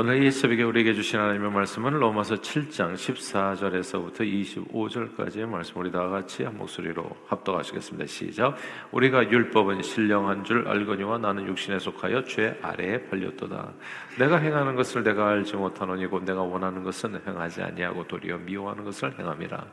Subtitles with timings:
[0.00, 6.44] 오늘 이 새벽에 우리에게 주신 하나님의 말씀은 로마서 7장 14절에서부터 25절까지의 말씀 우리 다 같이
[6.44, 8.06] 한 목소리로 합독하시겠습니다.
[8.06, 8.54] 시작.
[8.92, 13.72] 우리가 율법은 신령한 줄 알거니와 나는 육신에 속하여 죄 아래에 팔렸도다.
[14.20, 19.66] 내가 행하는 것을 내가 알지 못하노니고 내가 원하는 것은 행하지 아니하고 도리어 미워하는 것을 행함이라.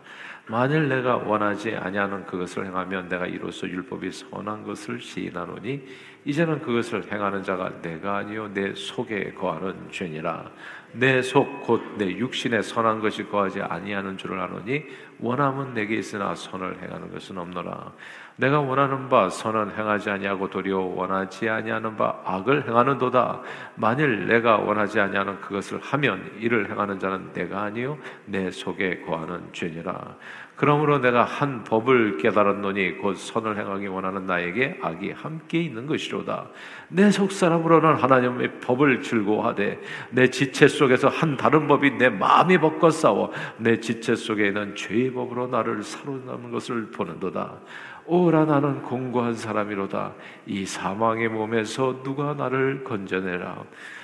[0.48, 5.84] 만일 내가 원하지 아니하는 그것을 행하면 내가 이로써 율법이 선한 것을 시인하노니
[6.26, 10.50] 이제는 그것을 행하는 자가 내가 아니요 내 속에 거하는 죄니라.
[10.94, 14.86] 내 속 곧 내 육신에 선한 것이 거하지 아니하는 줄을 아노니
[15.20, 17.92] 원함은 내게 있으나 선을 행하는 것은 없노라.
[18.38, 23.42] 내가 원하는 바 선은 행하지 아니하고 도리어 원하지 아니하는 바 악을 행하는도다.
[23.76, 30.16] 만일 내가 원하지 아니하는 그것을 하면 이를 행하는 자는 내가 아니요 내 속에 거하는 죄니라.
[30.58, 36.48] 그러므로 내가 한 법을 깨달았노니 곧 선을 행하기 원하는 나에게 악이 함께 있는 것이로다.
[36.90, 39.80] 내 속 사람으로는 하나님의 법을 즐거워하되
[40.12, 45.14] 내 지체 속에서 한 다른 법이 내 마음이 벗고 싸워 내 지체 속에 있는 죄의
[45.14, 47.59] 법으로 나를 사로잡는 것을 보는도다.
[48.06, 50.14] 오라 나는 공고한 사람이로다.
[50.45, 53.64] 이 사망의 몸에서 누가 나를 건져내라.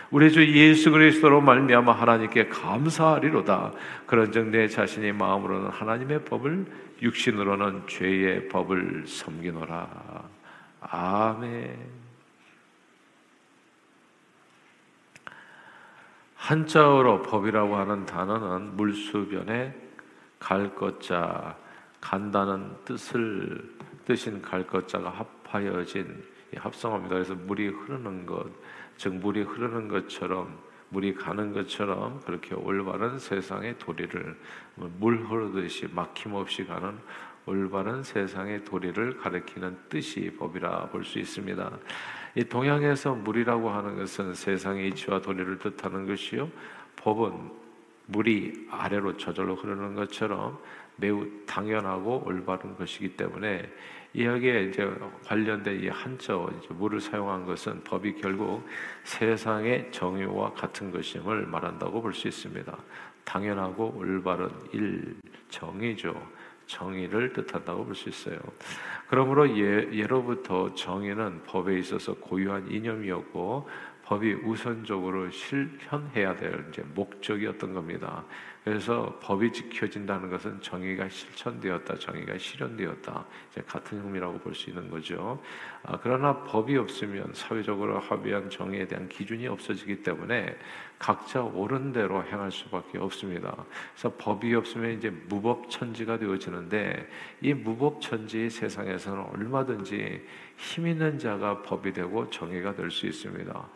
[0.09, 3.71] 우리 주 예수 그리스도로 말미암아 하나님께 감사하리로다.
[4.07, 6.65] 그런즉 내 자신이 마음으로는 하나님의 법을
[7.01, 9.87] 육신으로는 죄의 법을 섬기노라.
[10.81, 12.01] 아멘.
[16.35, 19.90] 한자어로 법이라고 하는 단어는 물수변에
[20.41, 21.55] 갈 것자
[22.01, 23.63] 간다는 뜻을
[24.05, 26.23] 뜻인 갈 것자가 합하여진
[26.55, 27.15] 합성어입니다.
[27.15, 28.47] 그래서 물이 흐르는 것,
[28.97, 30.57] 즉 물이 흐르는 것처럼
[30.89, 34.37] 물이 가는 것처럼 그렇게 올바른 세상의 도리를
[34.99, 36.97] 물 흐르듯이 막힘없이 가는
[37.45, 41.71] 올바른 세상의 도리를 가리키는 뜻이 법이라 볼 수 있습니다.
[42.35, 46.49] 이 동양에서 물이라고 하는 것은 세상의 이치와 도리를 뜻하는 것이요.
[46.97, 47.60] 법은
[48.11, 50.59] 물이 아래로 저절로 흐르는 것처럼
[50.97, 53.69] 매우 당연하고 올바른 것이기 때문에
[54.17, 54.93] 여기에 이제
[55.25, 56.35] 관련된 이 한자
[56.69, 58.67] 물을 사용한 것은 법이 결국
[59.05, 62.77] 세상의 정의와 같은 것임을 말한다고 볼 수 있습니다.
[63.23, 65.15] 당연하고 올바른 일
[65.49, 66.13] 정의죠.
[66.67, 68.37] 정의를 뜻한다고 볼 수 있어요.
[69.07, 73.67] 그러므로 예, 예로부터 정의는 법에 있어서 고유한 이념이었고
[74.11, 78.25] 법이 우선적으로 실현해야 될 이제 목적이었던 겁니다.
[78.61, 83.25] 그래서 법이 지켜진다는 것은 정의가 실천되었다, 정의가 실현되었다.
[83.49, 85.41] 이제 같은 의미라고 볼 수 있는 거죠.
[85.83, 90.57] 아, 그러나 법이 없으면 사회적으로 합의한 정의에 대한 기준이 없어지기 때문에
[90.99, 93.55] 각자 옳은 대로 행할 수밖에 없습니다.
[93.93, 100.21] 그래서 법이 없으면 이제 무법천지가 되어지는데 이 무법천지 세상에서는 얼마든지
[100.61, 103.69] 힘 있는 자가 법이 되고 정의가 될 수 있습니다.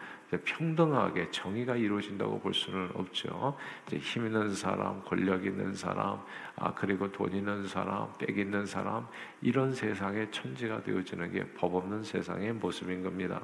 [0.44, 3.58] 평등하게 정의가 이루어진다고 볼 수는 없죠.
[3.88, 6.20] 이제 힘 있는 사람, 권력 있는 사람,
[6.56, 9.08] 아 그리고 돈 있는 사람, 빽 있는 사람
[9.42, 13.42] 이런 세상의 천지가 되어지는 게 법 없는 세상의 모습인 겁니다.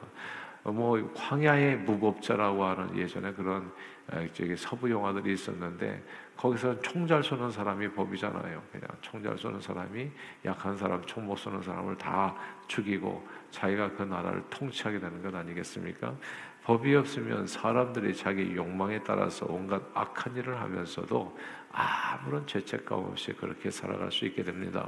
[0.63, 3.71] 뭐 광야의 무법자라고 하는 예전에 그런
[4.33, 6.03] 저기 서부 영화들이 있었는데
[6.37, 8.61] 거기서 총잘 쏘는 사람이 법이잖아요.
[8.71, 10.09] 그냥 총잘 쏘는 사람이
[10.45, 12.35] 약한 사람, 총 못 쏘는 사람을 다
[12.67, 16.15] 죽이고 자기가 그 나라를 통치하게 되는 것 아니겠습니까?
[16.63, 21.37] 법이 없으면 사람들이 자기 욕망에 따라서 온갖 악한 일을 하면서도
[21.71, 24.87] 아무런 죄책감 없이 그렇게 살아갈 수 있게 됩니다.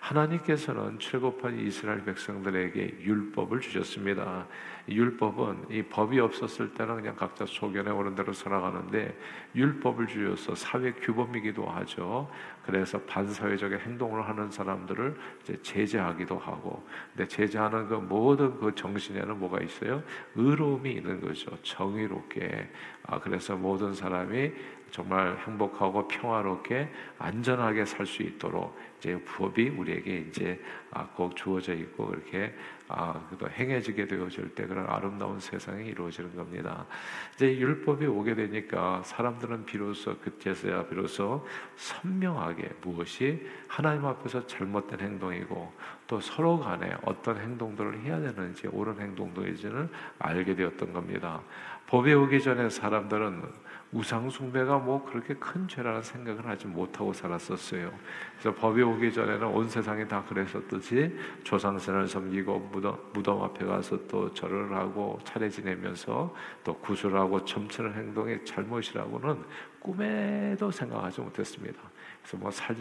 [0.00, 4.46] 하나님께서는 출애굽한 이스라엘 백성들에게 율법을 주셨습니다.
[4.88, 9.18] 율법은 이 법이 없었을 때는 그냥 각자 소견에 오는 대로 살아가는데
[9.54, 12.30] 율법을 주셔서 사회 규범이기도 하죠.
[12.64, 19.60] 그래서 반사회적인 행동을 하는 사람들을 이제 제재하기도 하고, 근데 제재하는 그 모든 그 정신에는 뭐가
[19.60, 20.02] 있어요?
[20.36, 21.50] 의로움이 있는 거죠.
[21.62, 22.70] 정의롭게.
[23.04, 24.52] 아, 그래서 모든 사람이
[24.90, 26.88] 정말 행복하고 평화롭게
[27.18, 30.60] 안전하게 살 수 있도록 이제 법이 우리에게 이제
[30.90, 32.54] 아, 꼭 주어져 있고 그렇게
[32.88, 36.86] 아, 또 행해지게 되어질 때 그런 아름다운 세상이 이루어지는 겁니다.
[37.34, 41.46] 이제 율법이 오게 되니까 사람들은 비로소 그때서야 비로소
[41.76, 45.72] 선명하게 무엇이 하나님 앞에서 잘못된 행동이고
[46.06, 51.42] 또 서로 간에 어떤 행동들을 해야 되는지 옳은 행동들인지를 알게 되었던 겁니다.
[51.86, 57.90] 법에 오기 전에 사람들은 우상 숭배가 뭐 그렇게 큰 죄라는 생각을 하지 못하고 살았었어요.
[58.38, 64.32] 그래서 법이 오기 전에는 온 세상이 다 그랬었듯이 조상신을 섬기고 무덤, 무덤 앞에 가서 또
[64.34, 69.42] 절을 하고 차례 지내면서 또 구슬하고 점치는 행동이 잘못이라고는
[69.80, 71.80] 꿈에도 생각하지 못했습니다.
[72.22, 72.76] 그래서 뭐 살,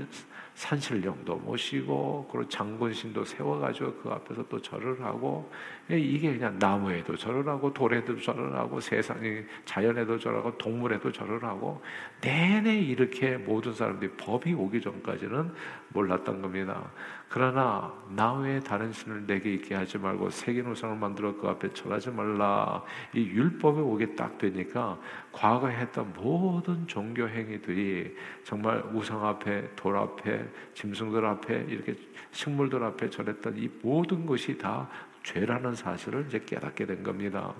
[0.57, 5.51] 산신령도 모시고 그리고 장군신도 세워가지고 그 앞에서 또 절을 하고
[5.91, 11.79] 예, 이게 그냥 나무에도 절을 하고 돌에도 절을 하고 세상에 자연에도 절하고 동물에도 절을 하고
[12.21, 15.53] 내내 이렇게 모든 사람들이 법이 오기 전까지는
[15.89, 16.91] 몰랐던 겁니다.
[17.29, 22.11] 그러나 나 외에 다른 신을 내게 있게 하지 말고 세계 우상을 만들어 그 앞에 절하지
[22.11, 22.83] 말라.
[23.13, 24.97] 이 율법에 오게 딱 되니까
[25.33, 31.95] 과거에 했던 모든 종교 행위들이 정말 우상 앞에 돌 앞에 짐승들 앞에 이렇게
[32.31, 34.89] 식물들 앞에 절했던 이 모든 것이 다
[35.23, 37.53] 죄라는 사실을 이제 깨닫게 된 겁니다.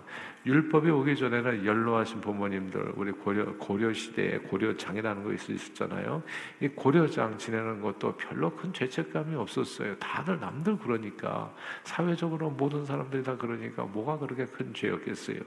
[0.48, 6.24] 율법이 오기 전에는 연로하신 부모님들, 우리 고려 고려 시대에 고려장이라는 거 있었잖아요.
[6.62, 9.98] 이 고려장 지내는 것도 별로 큰 죄책감이 없었어요.
[9.98, 11.54] 다들 남들 그러니까
[11.84, 15.40] 사회적으로 모든 사람들이 다 그러니까 뭐가 그렇게 큰 죄였겠어요.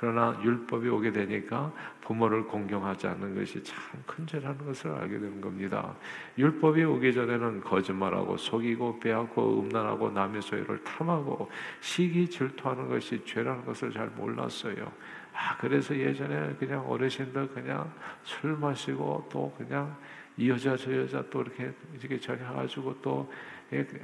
[0.00, 5.94] 그러나 율법이 오게 되니까 부모를 공경하지 않는 것이 참 큰 죄라는 것을 알게 되는 겁니다.
[6.38, 11.50] 율법이 오기 전에는 거짓말하고 속이고 빼앗고 음란하고 남의 소유를 탐하고
[11.80, 14.90] 시기 질투하는 것이 죄라는 것을 잘 몰 랐어요.
[15.34, 17.92] 아, 그래서 예전에 그냥 어르신들 그냥
[18.24, 19.96] 술 마시고 또 그냥
[20.36, 23.30] 이 여자 저 여자 또 이렇게 이렇게 전해가지고 또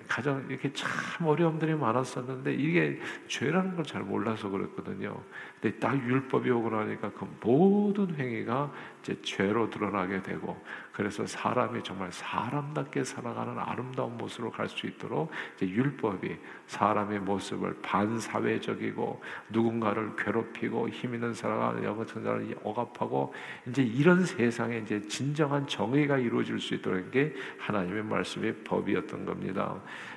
[0.06, 5.22] 가정 이렇게 참 어려움들이 많았었는데 이게 죄라는 걸 잘 몰라서 그랬거든요.
[5.60, 8.72] 근데 딱 율법이 오고 나니까 그 모든 행위가
[9.02, 10.60] 이제 죄로 드러나게 되고
[10.92, 16.36] 그래서 사람이 정말 사람답게 살아가는 아름다운 모습으로 갈 수 있도록 이제 율법이
[16.66, 23.32] 사람의 모습을 반사회적이고 누군가를 괴롭히고 힘 있는 사람을 여 같은 사람을 억압하고
[23.68, 29.53] 이제 이런 세상에 이제 진정한 정의가 이루어질 수 있도록 게 하나님의 말씀의 법이었던 겁니다.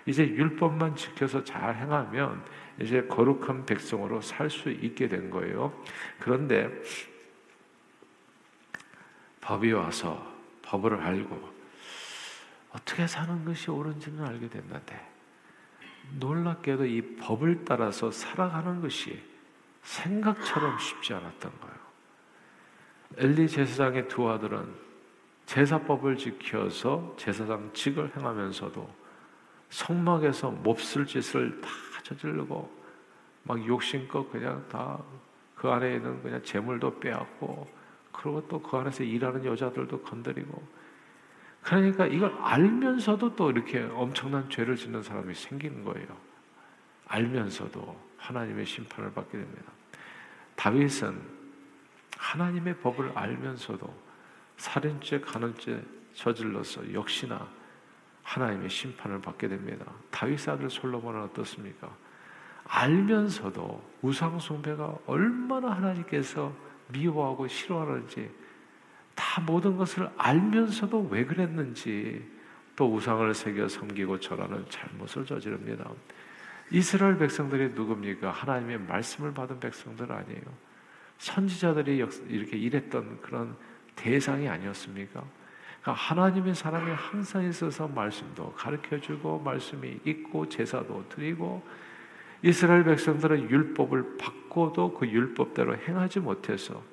[0.05, 2.43] 이제 율법만 지켜서 잘 행하면
[2.79, 5.73] 이제 거룩한 백성으로 살 수 있게 된 거예요.
[6.19, 6.69] 그런데
[9.41, 11.57] 법이 와서 법을 알고
[12.71, 15.07] 어떻게 사는 것이 옳은지는 알게 됐는데
[16.19, 19.21] 놀랍게도 이 법을 따라서 살아가는 것이
[19.83, 21.77] 생각처럼 쉽지 않았던 거예요.
[23.17, 24.87] 엘리 제사장의 두 아들은
[25.45, 29.06] 제사법을 지켜서 제사장 직을 행하면서도
[29.69, 31.69] 성막에서 몹쓸 짓을 다
[32.03, 32.71] 저지르고
[33.43, 34.99] 막 욕심껏 그냥 다
[35.57, 37.67] 그 안에 있는 그냥 재물도 빼앗고
[38.11, 40.67] 그리고 또 그 안에서 일하는 여자들도 건드리고
[41.63, 46.07] 그러니까 이걸 알면서도 또 이렇게 엄청난 죄를 짓는 사람이 생기는 거예요.
[47.07, 49.71] 알면서도 하나님의 심판을 받게 됩니다.
[50.55, 51.19] 다윗은
[52.17, 54.07] 하나님의 법을 알면서도
[54.57, 55.83] 살인죄, 간음죄
[56.13, 57.47] 저질러서 역시나
[58.27, 59.85] 하나님의 심판을 받게 됩니다.
[60.11, 61.95] 다윗 아들 솔로몬은 어떻습니까?
[62.65, 66.53] 알면서도 우상 숭배가 얼마나 하나님께서
[66.89, 68.29] 미워하고 싫어하는지
[69.15, 72.29] 다 모든 것을 알면서도 왜 그랬는지
[72.75, 75.89] 또 우상을 새겨 섬기고 절하는 잘못을 저지릅니다.
[76.69, 78.29] 이스라엘 백성들이 누굽니까?
[78.29, 80.43] 하나님의 말씀을 받은 백성들 아니에요.
[81.17, 81.95] 선지자들이
[82.27, 83.55] 이렇게 일했던 그런
[83.95, 85.23] 대상이 아니었습니까?
[85.87, 91.63] 그러니까 하나님의 사람이 항상 있어서 말씀도 가르쳐 주고 말씀이 있고 제사도 드리고
[92.41, 96.83] 이스라엘 백성들은 율법을 받고도 그 율법대로 행하지 못해서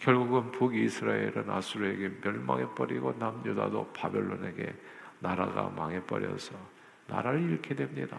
[0.00, 4.74] 결국은 북이스라엘은 아수르에게 멸망해 버리고 남유다도 바벨론에게
[5.20, 6.56] 나라가 망해 버려서
[7.06, 8.18] 나라를 잃게 됩니다.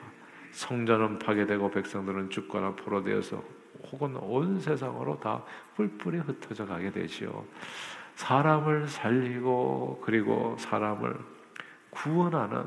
[0.51, 3.43] 성전은 파괴되고 백성들은 죽거나 포로되어서
[3.91, 5.43] 혹은 온 세상으로 다
[5.75, 7.45] 뿔뿔이 흩어져 가게 되지요.
[8.15, 11.17] 사람을 살리고 그리고 사람을
[11.89, 12.65] 구원하는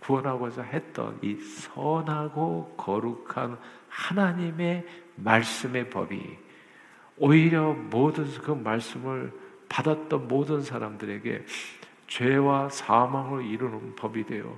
[0.00, 4.86] 구원하고자 했던 이 선하고 거룩한 하나님의
[5.16, 6.38] 말씀의 법이
[7.18, 9.32] 오히려 모든 그 말씀을
[9.68, 11.44] 받았던 모든 사람들에게
[12.06, 14.56] 죄와 사망을 이루는 법이 되어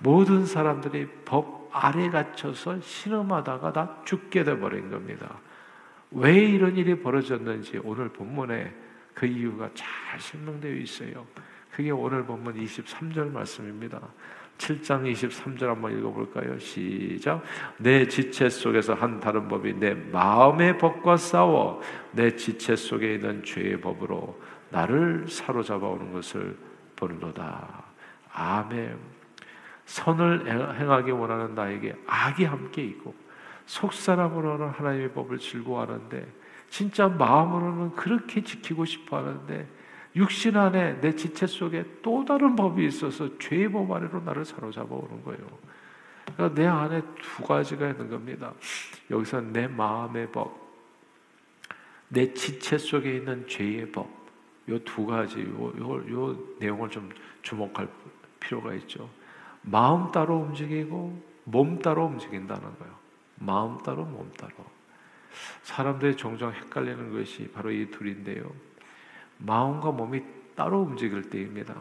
[0.00, 5.38] 모든 사람들이 법 아래 갇혀서 신음하다가 다 죽게 돼 버린 겁니다.
[6.10, 8.72] 왜 이런 일이 벌어졌는지 오늘 본문에
[9.18, 11.26] 그 이유가 잘 설명되어 있어요.
[11.72, 14.00] 그게 오늘 본문 23절 말씀입니다.
[14.58, 16.56] 7장 23절 한번 읽어볼까요?
[16.60, 17.42] 시작.
[17.78, 21.80] 내 지체 속에서 한 다른 법이 내 마음의 법과 싸워
[22.12, 26.56] 내 지체 속에 있는 죄의 법으로 나를 사로잡아 오는 것을
[26.94, 27.86] 보는도다.
[28.32, 28.98] 아멘.
[29.86, 33.16] 선을 행하기 원하는 나에게 악이 함께 있고
[33.66, 39.66] 속 사람으로는 하나님의 법을 즐거워하는데 진짜 마음으로는 그렇게 지키고 싶어 하는데
[40.16, 45.22] 육신 안에 내 지체 속에 또 다른 법이 있어서 죄의 법 아래로 나를 사로잡아 오는
[45.24, 45.46] 거예요.
[46.34, 48.52] 그러니까 내 안에 두 가지가 있는 겁니다.
[49.10, 50.56] 여기서 내 마음의 법,
[52.08, 54.08] 내 지체 속에 있는 죄의 법,
[54.68, 57.08] 요 두 가지 요, 요, 요 내용을 좀
[57.42, 57.88] 주목할
[58.40, 59.08] 필요가 있죠.
[59.62, 62.94] 마음 따로 움직이고 몸 따로 움직인다는 거예요.
[63.36, 64.52] 마음 따로 몸 따로.
[65.62, 68.50] 사람들이 종종 헷갈리는 것이 바로 이 둘인데요.
[69.38, 70.22] 마음과 몸이
[70.54, 71.74] 따로 움직일 때입니다.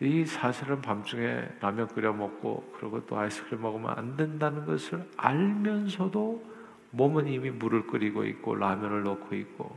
[0.00, 6.56] 이 사실은 밤중에 라면 끓여 먹고 그리고 또 아이스크림 먹으면 안 된다는 것을 알면서도
[6.90, 9.76] 몸은 이미 물을 끓이고 있고 라면을 넣고 있고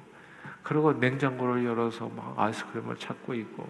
[0.64, 3.70] 그리고 냉장고를 열어서 막 아이스크림을 찾고 있고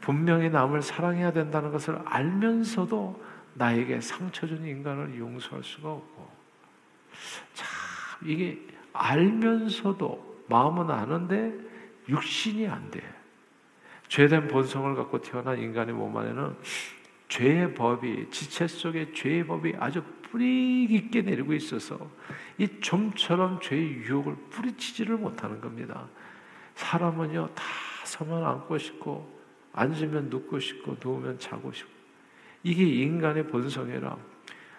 [0.00, 6.30] 분명히 남을 사랑해야 된다는 것을 알면서도 나에게 상처 준 인간을 용서할 수가 없고
[7.54, 7.77] 참
[8.22, 8.60] 이게
[8.92, 11.52] 알면서도 마음은 아는데
[12.08, 13.02] 육신이 안 돼.
[14.08, 16.56] 죄된 본성을 갖고 태어난 인간의 몸 안에는
[17.28, 21.98] 죄의 법이 지체 속에 죄의 법이 아주 뿌리 깊게 내리고 있어서
[22.56, 26.08] 이 좀처럼 죄의 유혹을 뿌리치지를 못하는 겁니다.
[26.74, 27.64] 사람은요 다
[28.04, 29.38] 서면 앉고 싶고
[29.72, 31.92] 앉으면 눕고 싶고 누우면 자고 싶고
[32.62, 34.16] 이게 인간의 본성이라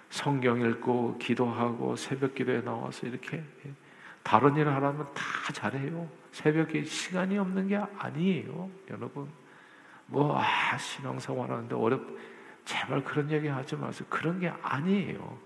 [0.09, 3.43] 성경 읽고 기도하고 새벽 기도에 나와서 이렇게
[4.23, 6.07] 다른 일을 하라면 다 잘해요.
[6.31, 9.27] 새벽에 시간이 없는 게 아니에요, 여러분.
[10.07, 12.01] 뭐, 아, 신앙생활 하는데 어렵,
[12.65, 14.07] 제발 그런 얘기 하지 마세요.
[14.09, 15.37] 그런 게 아니에요.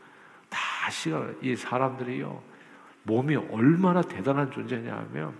[0.49, 2.41] 다 시간, 이 사람들이요,
[3.03, 5.33] 몸이 얼마나 대단한 존재냐 하면,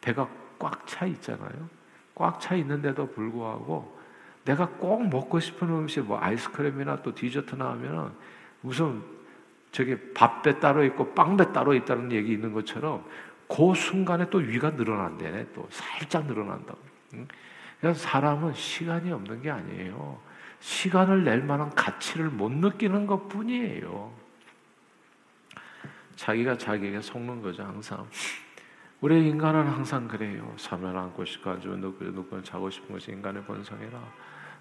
[0.00, 1.68] 배가 꽉 차 있잖아요.
[2.14, 3.98] 꽉 차 있는데도 불구하고,
[4.44, 8.10] 내가 꼭 먹고 싶은 음식, 뭐 아이스크림이나 또 디저트 나오면은,
[8.60, 9.02] 무슨
[9.70, 13.04] 저게 밥배 따로 있고 빵배 따로 있다는 얘기 있는 것처럼
[13.48, 15.48] 그 순간에 또 위가 늘어난대네.
[15.54, 16.78] 또 살짝 늘어난다고.
[17.80, 20.20] 그래서 사람은 시간이 없는 게 아니에요.
[20.60, 24.12] 시간을 낼 만한 가치를 못 느끼는 것 뿐이에요.
[26.16, 28.06] 자기가 자기에게 속는 거죠, 항상.
[29.00, 30.52] 우리 인간은 항상 그래요.
[30.56, 33.98] 사면 안고 싶고 앉으면 누구, 누구는 자고 싶은 것이 인간의 본성이라.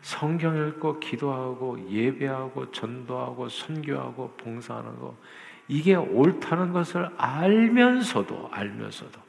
[0.02, 5.16] 성경 읽고 기도하고 예배하고 전도하고 선교하고 봉사하는 거
[5.68, 9.20] 이게 옳다는 것을 알면서도 알면서도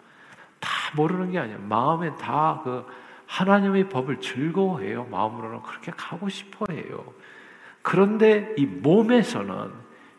[0.60, 1.58] 다 모르는 게 아니야.
[1.58, 2.84] 마음에 다 그
[3.28, 5.04] 하나님의 법을 즐거워해요.
[5.10, 7.12] 마음으로는 그렇게 가고 싶어해요.
[7.82, 9.70] 그런데 이 몸에서는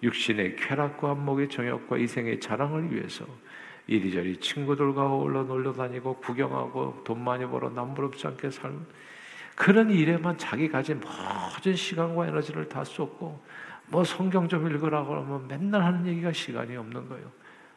[0.03, 3.25] 육신의 쾌락과 안목의 정욕과 이생의 자랑을 위해서
[3.87, 8.85] 이리저리 친구들과 어울러 놀러 다니고 구경하고 돈 많이 벌어 남부럽지 않게 삶
[9.59, 13.43] 그런 일에만 자기 가진 모든 시간과 에너지를 다 쏟고
[13.89, 17.29] 뭐 성경 좀 읽으라고 하면 맨날 하는 얘기가 시간이 없는 거예요.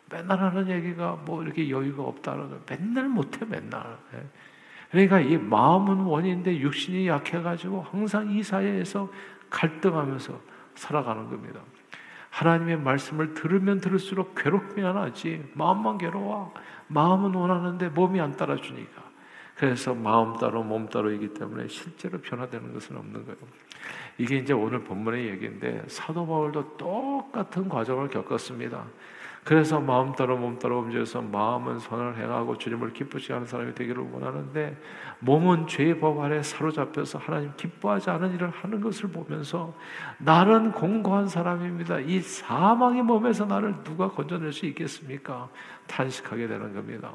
[0.08, 3.98] 맨날 하는 얘기가 뭐 이렇게 여유가 없다는 거 맨날 못해 맨날.
[4.14, 4.24] 예.
[4.92, 9.10] 그러니까 이 마음은 원인데 육신이 약해가지고 항상 이 사회에서
[9.50, 10.40] 갈등하면서
[10.76, 11.58] 살아가는 겁니다.
[12.30, 16.54] 하나님의 말씀을 들으면 들을수록 괴롭기만 하지 마음만 괴로워.
[16.86, 19.11] 마음은 원하는데 몸이 안 따라주니까.
[19.56, 23.36] 그래서 마음 따로 몸 따로이기 때문에 실제로 변화되는 것은 없는 거예요.
[24.18, 28.84] 이게 이제 오늘 본문의 얘기인데 사도 바울도 똑같은 과정을 겪었습니다.
[29.44, 34.80] 그래서 마음 따로 몸 따로 움직여서 마음은 선을 행하고 주님을 기쁘시 하는 사람이 되기를 원하는데
[35.18, 39.74] 몸은 죄의 법 아래 사로잡혀서 하나님 기뻐하지 않은 일을 하는 것을 보면서
[40.18, 41.98] 나는 공고한 사람입니다.
[42.00, 45.48] 이 사망의 몸에서 나를 누가 건져낼 수 있겠습니까?
[45.88, 47.12] 탄식하게 되는 겁니다.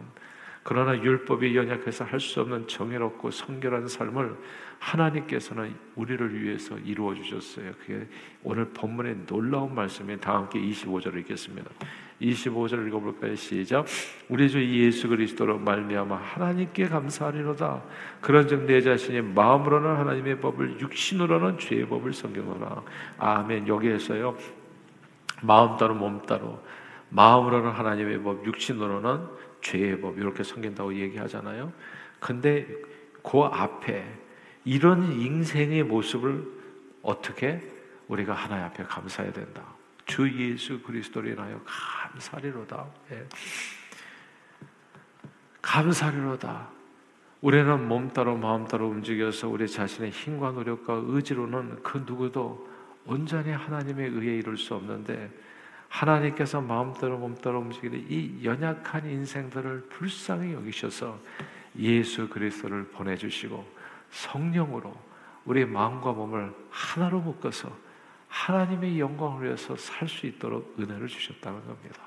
[0.68, 4.36] 그러나 율법이 연약해서 할 수 없는 정의롭고 성결한 삶을
[4.80, 7.72] 하나님께서는 우리를 위해서 이루어 주셨어요.
[7.80, 8.06] 그게
[8.44, 11.72] 오늘 본문의 놀라운 말씀이 다 함께 25절을 읽겠습니다.
[12.22, 13.34] 25절 읽어볼까요?
[13.36, 13.86] 시작.
[14.28, 17.84] 우리 주 예수 그리스도로 말미암아 하나님께 감사하리로다.
[18.20, 22.84] 그런즉 내 자신이 마음으로는 하나님의 법을 육신으로는 죄의 법을 섬기노라.
[23.20, 23.70] 아멘.
[23.70, 24.36] 여기에서요.
[25.44, 26.62] 마음 따로 몸 따로
[27.10, 31.74] 마음으로는 하나님의 법, 육신으로는 죄의 법 이렇게 섬긴다고 얘기하잖아요.
[32.20, 32.66] 근데
[33.22, 34.06] 그 앞에
[34.64, 36.46] 이런 인생의 모습을
[37.02, 37.62] 어떻게
[38.08, 39.64] 우리가 하나님 앞에 감사해야 된다.
[40.06, 42.86] 주 예수 그리스도로 인하여 감사리로다.
[43.12, 43.26] 예.
[45.62, 46.70] 감사리로다.
[47.42, 52.68] 우리는 몸 따로 마음 따로 움직여서 우리 자신의 힘과 노력과 의지로는 그 누구도
[53.06, 55.30] 온전히 하나님의 의에 이룰 수 없는데
[55.89, 61.20] 하나님께서 마음대로 몸대로 움직이는 이 연약한 인생들을 불쌍히 여기셔서
[61.79, 63.65] 예수 그리스도를 보내주시고
[64.12, 64.94] 성령으로
[65.46, 67.75] 우리 마음과 몸을 하나로 묶어서
[68.27, 72.01] 하나님의 영광을 위해서 살 수 있도록 은혜를 주셨다는 겁니다.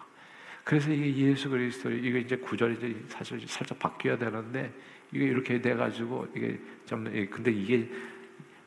[0.64, 4.72] 그래서 이게 예수 그리스도 이게 이제 구절이 이제 사실 살짝 바뀌어야 되는데
[5.10, 7.90] 이게 이렇게 돼 가지고 이게 좀 근데 이게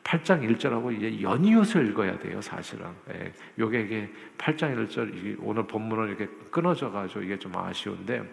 [0.04, 2.88] 8장 1절하고 이제 연이어서 읽어야 돼요, 사실은.
[3.14, 8.24] 예, 요게 이게 8장 1절 오늘 본문은 이렇게 끊어져 가지고 이게 좀 아쉬운데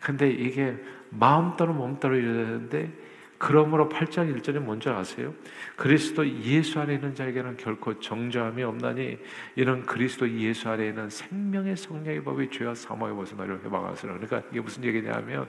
[0.00, 0.76] 근데 이게
[1.10, 2.90] 마음 따로 몸 따로 이래야 되는데
[3.38, 5.32] 그러므로 8장 1절에 뭔지 아세요?
[5.74, 9.18] 그리스도 예수 안에 있는 자에게는 결코 정죄함이 없나니
[9.56, 14.12] 이런 그리스도 예수 안에 있는 생명의 성령의 법이 죄와 사망의 너를 해방하시라.
[14.12, 15.48] 그러니까 이게 무슨 얘기냐면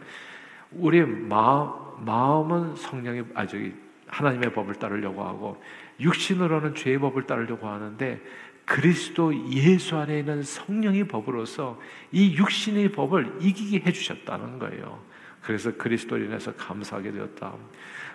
[0.71, 3.73] 우리 마음 마음은 성령의 아 저기
[4.11, 5.61] 하나님의 법을 따르려고 하고
[5.99, 8.21] 육신으로는 죄의 법을 따르려고 하는데
[8.65, 11.79] 그리스도 예수 안에 있는 성령의 법으로서
[12.11, 15.01] 이 육신의 법을 이기게 해주셨다는 거예요.
[15.41, 17.53] 그래서 그리스도로 인해서 감사하게 되었다.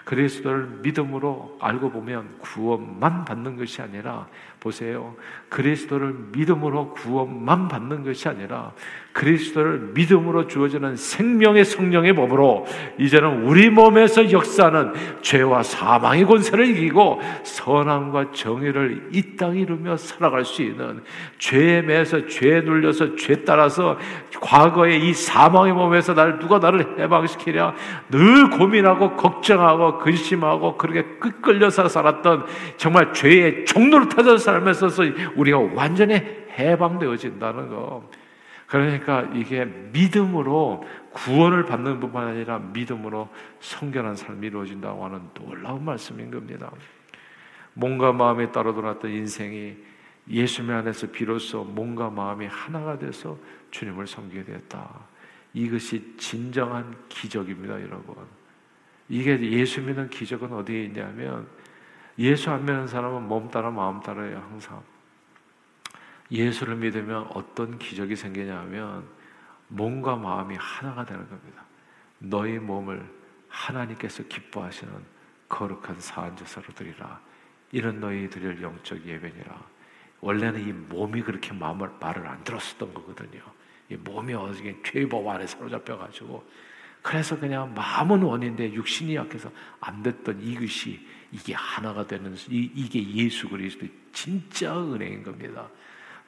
[0.05, 4.29] 그리스도를 믿음으로 알고 보면 구원만 받는 것이 아니라
[4.66, 5.14] 보세요.
[5.49, 8.73] 그리스도를 믿음으로 구원만 받는 것이 아니라
[9.12, 12.66] 그리스도를 믿음으로 주어지는 생명의 성령의 법으로
[12.99, 14.92] 이제는 우리 몸에서 역사하는
[15.23, 21.02] 죄와 사망의 권세를 이기고 선함과 정의를 이 땅에 이루며 살아갈 수 있는
[21.38, 23.96] 죄에 매서 죄에 눌려서 죄 따라서
[24.40, 27.75] 과거의 이 사망의 몸에서 날 누가 나를 해방시키랴
[28.11, 32.46] 늘 고민하고 걱정하고 근심하고 그렇게 끄끌려서 살았던
[32.76, 34.88] 정말 죄의 종로를 타서 살 면서
[35.36, 36.14] 우리가 완전히
[36.58, 38.10] 해방되어진다는 거.
[38.66, 43.28] 그러니까 이게 믿음으로 구원을 받는 뿐만 아니라 믿음으로
[43.60, 46.70] 성결한 삶이 이루어진다고 하는 놀라운 말씀인 겁니다.
[47.75, 49.76] 몸과 마음이 따로 돌았던 인생이
[50.28, 53.38] 예수님 안에서 비로소 몸과 마음이 하나가 돼서
[53.70, 54.88] 주님을 섬기게 되었다.
[55.54, 58.16] 이것이 진정한 기적입니다, 여러분.
[59.08, 61.46] 이게 예수 믿는 기적은 어디에 있냐면
[62.18, 64.82] 예수 안 믿는 사람은 몸 따라 마음 따라요, 항상.
[66.30, 69.06] 예수를 믿으면 어떤 기적이 생기냐면
[69.68, 71.64] 몸과 마음이 하나가 되는 겁니다.
[72.18, 73.04] 너희 몸을
[73.49, 74.92] 하나님께서 기뻐하시는
[75.49, 77.20] 거룩한 사안제사로 드리라.
[77.70, 79.76] 이런 너희 드릴 영적 예배니라.
[80.20, 83.42] 원래는 이 몸이 그렇게 마음을 말을 안 들었었던 거거든요.
[83.88, 86.44] 이 몸이 어떻게 죄법 안에 사로잡혀 가지고
[87.02, 93.49] 그래서 그냥 마음은 원인데 육신이 약해서 안 됐던 이것이 이게 하나가 되는 이, 이게 예수
[93.49, 95.68] 그리스도의 진짜 은혜인 겁니다.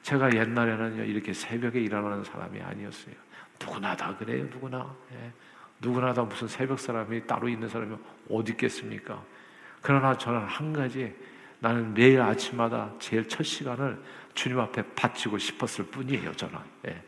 [0.01, 3.15] 제가 옛날에는 이렇게 새벽에 일어나는 사람이 아니었어요.
[3.59, 4.95] 누구나 다 그래요, 누구나.
[5.13, 5.31] 예.
[5.81, 7.95] 누구나 다 무슨 새벽 사람이 따로 있는 사람이
[8.29, 9.21] 어디 있겠습니까?
[9.81, 11.13] 그러나 저는 한 가지,
[11.59, 14.01] 나는 매일 아침마다 제일 첫 시간을
[14.33, 16.57] 주님 앞에 바치고 싶었을 뿐이에요, 저는.
[16.87, 17.03] 예.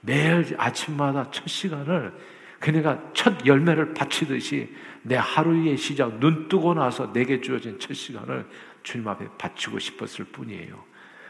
[0.00, 2.12] 매일 아침마다 첫 시간을
[2.60, 8.46] 그러니까 첫 열매를 바치듯이 내 하루의 시작, 눈 뜨고 나서 내게 주어진 첫 시간을
[8.82, 10.78] 주님 앞에 바치고 싶었을 뿐이에요.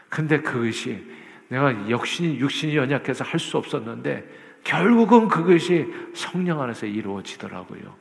[0.09, 1.03] 근데 그것이
[1.47, 4.29] 내가 역신이 육신이 연약해서 할 수 없었는데
[4.63, 7.95] 결국은 그것이 성령 안에서 이루어지더라고요.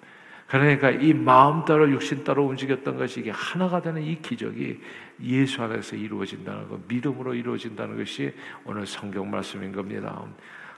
[0.48, 4.80] 그러니까 이 마음 따로 육신 따로 움직였던 것이 이게 하나가 되는 이 기적이
[5.22, 10.20] 예수 안에서 이루어진다는 것, 믿음으로 이루어진다는 것이 오늘 성경 말씀인 겁니다.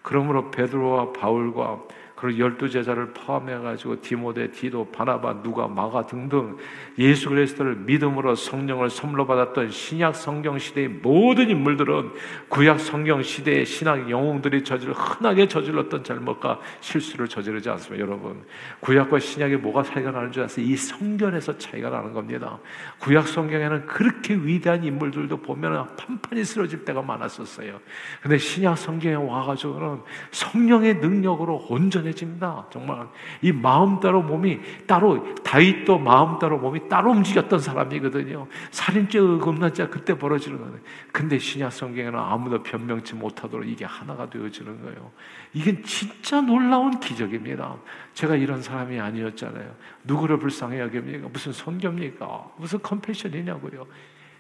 [0.03, 1.85] 그러므로 베드로와 바울과
[2.23, 6.57] 그리고 열두 제자를 포함해 가지고 디모데, 디도, 바나바, 누가, 마가 등등
[6.97, 12.13] 예수 그리스도를 믿음으로 성령을 선물로 받았던 신약 성경 시대의 모든 인물들은
[12.49, 18.45] 구약 성경 시대의 신학 영웅들이 저질 흔하게 저질렀던 잘못과 실수를 저지르지 않습니다, 여러분.
[18.79, 20.65] 구약과 신약에 뭐가 차이가 나는 줄 아세요?
[20.65, 22.61] 이 성경에서 차이가 나는 겁니다.
[23.01, 27.81] 구약 성경에는 그렇게 위대한 인물들도 보면 판판이 쓰러질 때가 많았었어요.
[28.23, 32.67] 근데 신약 성경에 와가지고는 성령의 능력으로 온전히 강해집니다.
[32.71, 33.09] 정말
[33.41, 38.47] 이 마음 따로 몸이 따로 다윗도 마음 따로 몸이 따로 움직였던 사람이거든요.
[38.71, 40.75] 살인죄, 겁난죄 그때 벌어지는 거예요.
[41.13, 45.11] 근데 신약 성경에는 아무도 변명치 못하도록 이게 하나가 되어지는 거예요.
[45.53, 47.77] 이게 진짜 놀라운 기적입니다.
[48.15, 49.75] 제가 이런 사람이 아니었잖아요.
[50.05, 51.29] 누구를 불쌍히 여깁니까?
[51.33, 52.53] 무슨 성경입니까?
[52.59, 53.87] 무슨 컴패션이냐고요.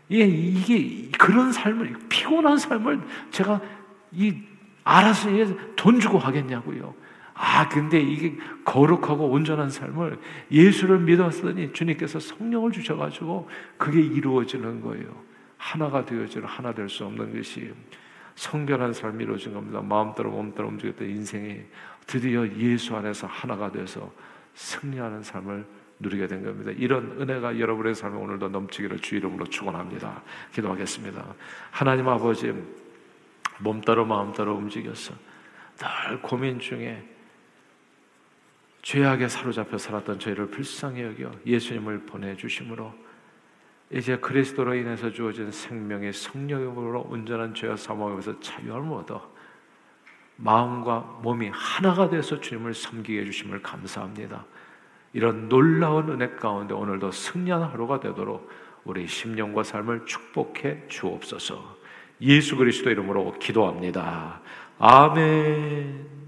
[0.08, 3.60] 이게, 이게 그런 삶을 피곤한 삶을 제가
[4.12, 4.34] 이
[4.84, 5.28] 알아서
[5.76, 6.94] 돈 주고 하겠냐고요.
[7.34, 10.18] 아, 근데 이게 거룩하고 온전한 삶을
[10.50, 15.22] 예수를 믿었으니 주님께서 성령을 주셔가지고 그게 이루어지는 거예요.
[15.56, 17.72] 하나가 되어지는 하나 될 수 없는 것이
[18.34, 19.80] 성결한 삶이 이루어진 겁니다.
[19.80, 21.60] 마음 따라 몸 따라 움직였던 인생이
[22.06, 24.12] 드디어 예수 안에서 하나가 돼서
[24.54, 25.64] 승리하는 삶을
[26.00, 26.72] 누리게 된 겁니다.
[26.76, 30.22] 이런 은혜가 여러분의 삶에 오늘도 넘치기를 주 이름으로 축원합니다.
[30.52, 31.24] 기도하겠습니다.
[31.70, 32.52] 하나님 아버지
[33.60, 35.14] 몸 따라 마음 따라 움직여서
[35.76, 37.02] 늘 고민 중에
[38.82, 42.92] 죄악에 사로잡혀 살았던 저희를 불쌍히 여겨 예수님을 보내주심으로
[43.90, 49.30] 이제 그리스도로 인해서 주어진 생명의 성령으로 온전한 죄와 사망에서 자유함을 얻어
[50.36, 54.44] 마음과 몸이 하나가 돼서 주님을 섬기게 해주심을 감사합니다.
[55.12, 58.50] 이런 놀라운 은혜 가운데 오늘도 승리한 하루가 되도록
[58.84, 61.76] 우리 심령과 삶을 축복해 주옵소서.
[62.22, 64.40] 예수 그리스도 이름으로 기도합니다.
[64.78, 66.21] 아멘.